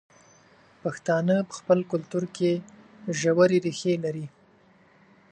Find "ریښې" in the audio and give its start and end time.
3.65-3.93